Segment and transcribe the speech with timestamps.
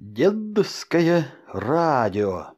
[0.00, 2.54] Дедовское радио.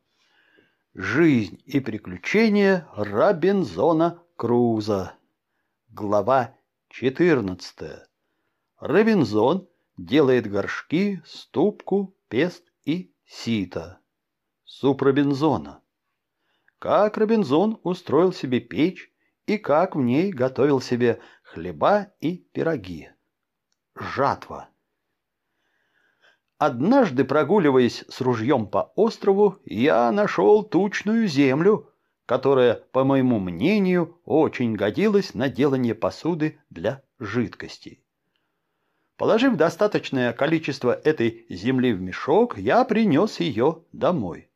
[0.92, 5.14] Жизнь и приключения Робинзона Круза.
[5.88, 6.54] Глава
[6.90, 8.06] 14.
[8.78, 9.66] Робинзон
[9.96, 14.00] делает горшки, ступку, пест и сито.
[14.64, 15.80] Суп Робинзона.
[16.78, 19.10] Как Робинзон устроил себе печь
[19.46, 23.08] и как в ней готовил себе хлеба и пироги.
[23.94, 24.68] Жатва.
[26.60, 31.88] Однажды, прогуливаясь с ружьем по острову, я нашел тучную землю,
[32.26, 38.04] которая, по моему мнению, очень годилась на делание посуды для жидкостей.
[39.16, 44.50] Положив достаточное количество этой земли в мешок, я принес ее домой.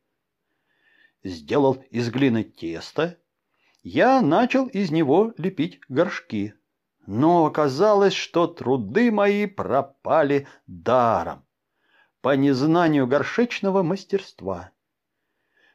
[1.23, 3.17] Сделал из глины тесто,
[3.81, 6.53] я начал из него лепить горшки.
[7.07, 11.44] Но оказалось, что труды мои пропали даром
[12.25, 14.71] по незнанию горшечного мастерства.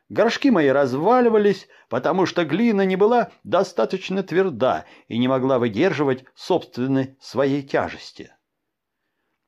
[0.08, 7.16] Горшки мои разваливались, потому что глина не была достаточно тверда и не могла выдерживать собственной
[7.20, 8.33] своей тяжести.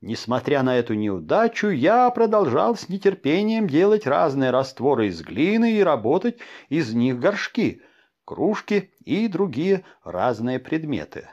[0.01, 6.39] Несмотря на эту неудачу, я продолжал с нетерпением делать разные растворы из глины и работать
[6.69, 7.83] из них горшки,
[8.25, 11.29] кружки и другие разные предметы.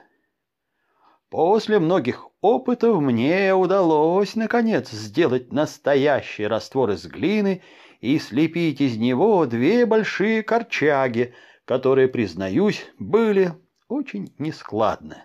[1.30, 7.62] После многих опытов мне удалось, наконец, сделать настоящий раствор из глины
[8.02, 11.36] и слепить из него две большие корчаги,
[11.66, 13.54] которые, признаюсь, были
[13.88, 15.18] очень нескладны.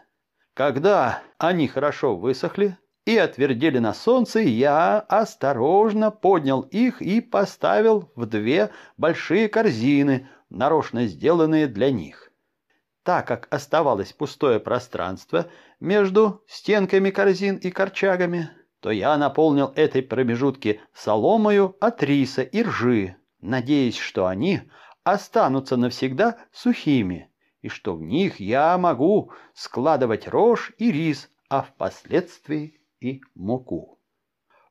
[0.52, 8.26] Когда они хорошо высохли и отвердели на солнце, я осторожно поднял их и поставил в
[8.26, 12.30] две большие корзины, нарочно сделанные для них.
[13.04, 15.46] Так как оставалось пустое пространство
[15.78, 23.16] между стенками корзин и корчагами, то я наполнил этой промежутки соломою от риса и ржи,
[23.42, 24.62] надеясь, что они
[25.04, 32.80] останутся навсегда сухими, и что в них я могу складывать рожь и рис, а впоследствии
[33.00, 34.00] и муку.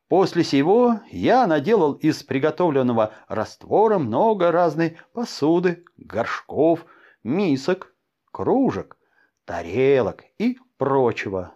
[0.08, 6.84] После сего я наделал из приготовленного раствора много разной посуды, горшков,
[7.22, 7.93] мисок,
[8.34, 8.98] кружек,
[9.44, 11.54] тарелок и прочего.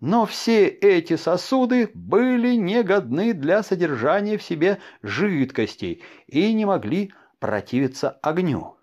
[0.00, 8.10] Но все эти сосуды были негодны для содержания в себе жидкостей и не могли противиться
[8.10, 8.76] огню.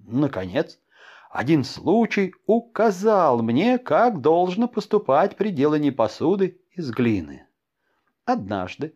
[0.00, 0.80] Наконец,
[1.30, 7.46] один случай указал мне, как должно поступать при делании посуды из глины.
[8.24, 8.94] Однажды,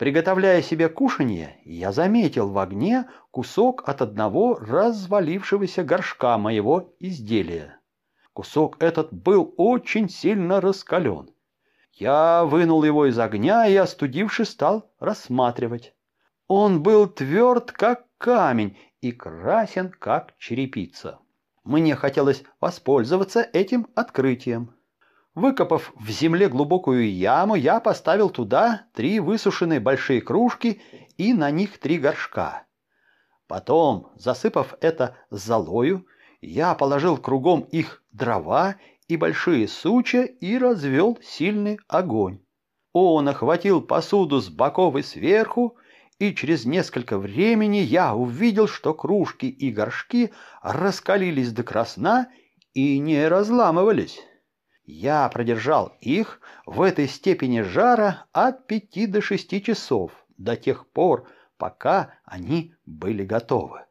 [0.00, 7.78] Приготовляя себе кушанье, я заметил в огне кусок от одного развалившегося горшка моего изделия.
[8.32, 11.28] Кусок этот был очень сильно раскален.
[11.92, 15.94] Я вынул его из огня и, остудившись, стал рассматривать.
[16.48, 21.18] Он был тверд, как камень, и красен, как черепица.
[21.62, 24.74] Мне хотелось воспользоваться этим открытием.
[25.34, 30.82] Выкопав в земле глубокую яму, я поставил туда три высушенные большие кружки
[31.16, 32.64] и на них три горшка.
[33.46, 36.06] Потом, засыпав это золою,
[36.40, 38.76] я положил кругом их дрова
[39.06, 42.40] и большие сучья и развел сильный огонь.
[42.92, 45.76] Он охватил посуду с боков и сверху,
[46.18, 52.28] и через несколько времени я увидел, что кружки и горшки раскалились до красна
[52.74, 54.20] и не разламывались.
[54.92, 61.28] Я продержал их в этой степени жара от пяти до шести часов, до тех пор,
[61.58, 63.84] пока они были готовы.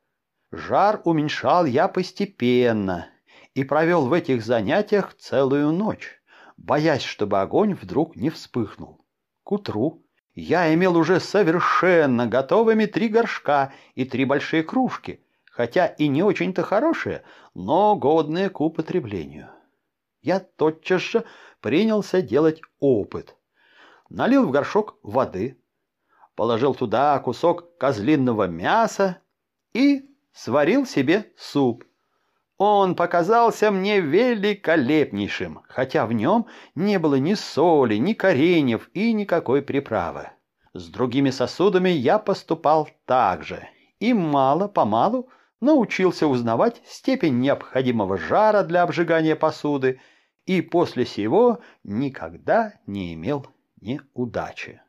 [0.51, 3.07] Жар уменьшал я постепенно
[3.53, 6.21] и провел в этих занятиях целую ночь,
[6.57, 9.05] боясь, чтобы огонь вдруг не вспыхнул.
[9.45, 10.03] К утру
[10.35, 16.63] я имел уже совершенно готовыми три горшка и три большие кружки, хотя и не очень-то
[16.63, 17.23] хорошие,
[17.53, 19.49] но годные к употреблению
[20.21, 21.23] я тотчас же
[21.61, 23.35] принялся делать опыт.
[24.09, 25.61] Налил в горшок воды,
[26.35, 29.21] положил туда кусок козлиного мяса
[29.73, 31.83] и сварил себе суп.
[32.57, 39.61] Он показался мне великолепнейшим, хотя в нем не было ни соли, ни кореньев и никакой
[39.61, 40.29] приправы.
[40.73, 43.67] С другими сосудами я поступал так же,
[43.99, 45.29] и мало-помалу
[45.61, 49.99] научился узнавать степень необходимого жара для обжигания посуды
[50.45, 53.45] и после сего никогда не имел
[53.81, 54.81] неудачи.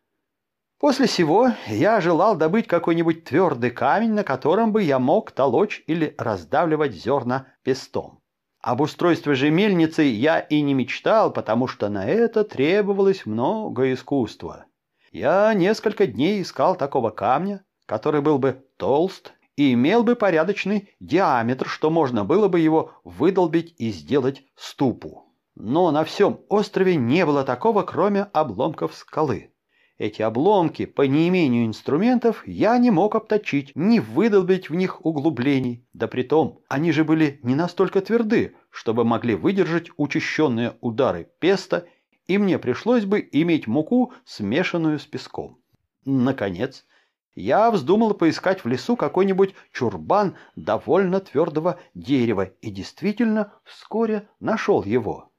[0.78, 6.14] После сего я желал добыть какой-нибудь твердый камень, на котором бы я мог толочь или
[6.16, 8.22] раздавливать зерна пестом.
[8.62, 14.66] Об устройстве же мельницы я и не мечтал, потому что на это требовалось много искусства.
[15.12, 21.68] Я несколько дней искал такого камня, который был бы толст и имел бы порядочный диаметр,
[21.68, 25.26] что можно было бы его выдолбить и сделать ступу.
[25.54, 29.52] Но на всем острове не было такого, кроме обломков скалы.
[29.98, 35.86] Эти обломки, по неимению инструментов, я не мог обточить, не выдолбить в них углублений.
[35.92, 41.84] Да притом, они же были не настолько тверды, чтобы могли выдержать учащенные удары песта,
[42.26, 45.58] и мне пришлось бы иметь муку, смешанную с песком.
[46.06, 46.86] Наконец,
[47.34, 55.30] я вздумал поискать в лесу какой-нибудь чурбан довольно твердого дерева и действительно вскоре нашел его.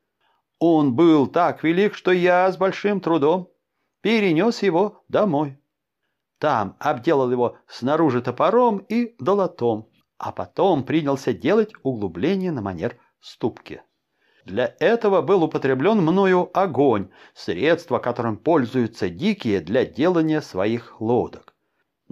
[0.60, 3.50] Он был так велик, что я с большим трудом
[4.02, 5.60] перенес его домой.
[6.40, 13.84] Там обделал его снаружи топором и долотом, а потом принялся делать углубление на манер ступки.
[14.46, 21.50] Для этого был употреблен мною огонь, средство, которым пользуются дикие для делания своих лодок.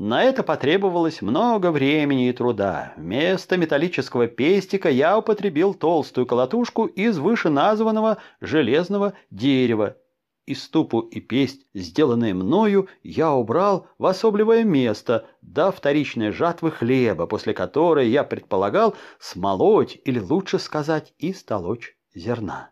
[0.01, 2.93] На это потребовалось много времени и труда.
[2.95, 9.97] Вместо металлического пестика я употребил толстую колотушку из вышеназванного железного дерева
[10.45, 17.27] и ступу и песть, сделанные мною, я убрал в особливое место до вторичной жатвы хлеба,
[17.27, 22.71] после которой я предполагал смолоть, или лучше сказать, и столочь зерна.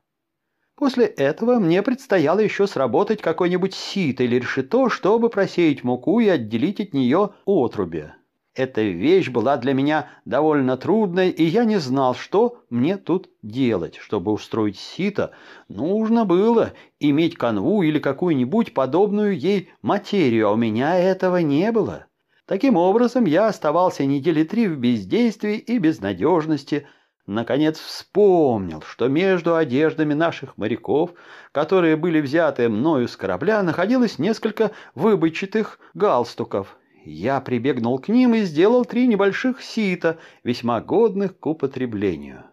[0.77, 6.79] После этого мне предстояло еще сработать какой-нибудь сито или решето, чтобы просеять муку и отделить
[6.79, 8.11] от нее отруби.
[8.53, 13.97] Эта вещь была для меня довольно трудной, и я не знал, что мне тут делать.
[13.97, 15.31] Чтобы устроить сито,
[15.67, 22.05] нужно было иметь канву или какую-нибудь подобную ей материю, а у меня этого не было.
[22.45, 26.87] Таким образом, я оставался недели три в бездействии и безнадежности.
[27.27, 31.11] Наконец вспомнил, что между одеждами наших моряков,
[31.51, 38.41] которые были взяты мною с корабля, находилось несколько выбычатых галстуков, я прибегнул к ним и
[38.43, 42.45] сделал три небольших сита, весьма годных к употреблению.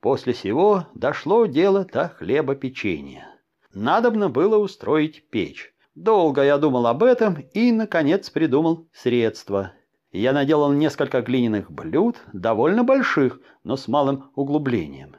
[0.00, 3.26] После сего дошло дело до хлебопечения.
[3.74, 5.74] Надобно было устроить печь.
[5.96, 9.72] Долго я думал об этом и, наконец, придумал средства.
[10.12, 15.16] Я наделал несколько глиняных блюд, довольно больших, но с малым углублением.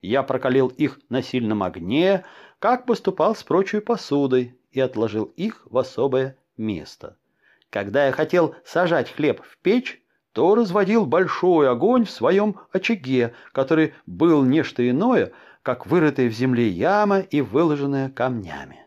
[0.00, 2.24] Я прокалил их на сильном огне,
[2.60, 7.16] как поступал с прочей посудой, и отложил их в особое место.
[7.70, 10.00] Когда я хотел сажать хлеб в печь,
[10.32, 15.32] то разводил большой огонь в своем очаге, который был нечто иное,
[15.62, 18.86] как вырытая в земле яма и выложенная камнями.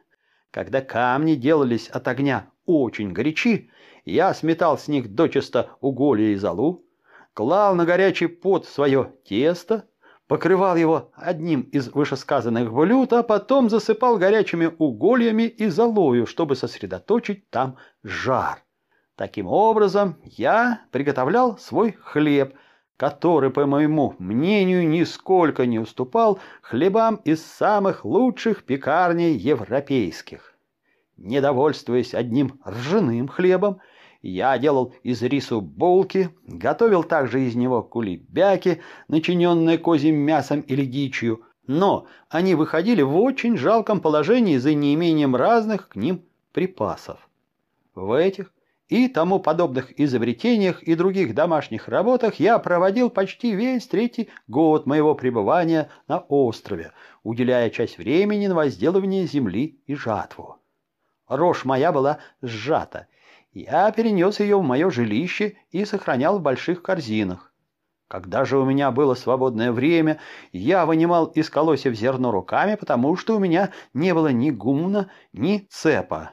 [0.49, 3.69] Когда камни делались от огня очень горячи,
[4.05, 6.83] я сметал с них дочисто уголья и золу,
[7.33, 9.85] клал на горячий пот свое тесто,
[10.27, 17.49] покрывал его одним из вышесказанных блюд, а потом засыпал горячими угольями и золою, чтобы сосредоточить
[17.49, 18.63] там жар.
[19.15, 22.55] Таким образом, я приготовлял свой хлеб,
[22.97, 30.55] который, по моему мнению, нисколько не уступал хлебам из самых лучших пекарней европейских.
[31.17, 33.79] Недовольствуясь одним ржаным хлебом,
[34.21, 41.41] я делал из рису булки, готовил также из него кулебяки, начиненные козьим мясом или дичью,
[41.67, 47.29] но они выходили в очень жалком положении за неимением разных к ним припасов.
[47.95, 48.53] В этих
[48.89, 55.15] и тому подобных изобретениях и других домашних работах я проводил почти весь третий год моего
[55.15, 56.91] пребывания на острове,
[57.23, 60.57] уделяя часть времени на возделывание земли и жатву.
[61.27, 63.07] Рожь моя была сжата.
[63.53, 67.53] Я перенес ее в мое жилище и сохранял в больших корзинах.
[68.07, 70.19] Когда же у меня было свободное время,
[70.51, 75.67] я вынимал из колосьев зерно руками, потому что у меня не было ни гумна, ни
[75.69, 76.31] цепа.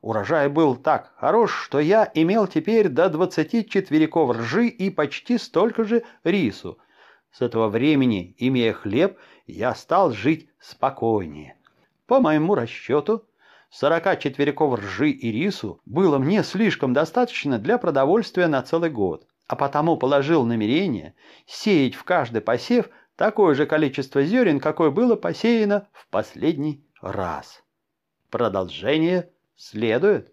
[0.00, 5.84] Урожай был так хорош, что я имел теперь до двадцати четвериков ржи и почти столько
[5.84, 6.78] же рису.
[7.32, 11.56] С этого времени, имея хлеб, я стал жить спокойнее.
[12.06, 13.24] По моему расчету,
[13.70, 19.56] сорока четвериков ржи и рису было мне слишком достаточно для продовольствия на целый год, а
[19.56, 21.14] потому положил намерение
[21.46, 27.62] сеять в каждый посев такое же количество зерен, какое было посеяно в последний раз.
[28.30, 30.32] Продолжение следует.